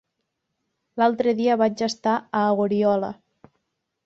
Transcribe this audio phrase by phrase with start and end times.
[1.01, 3.13] L'altre dia vaig estar a Oriola.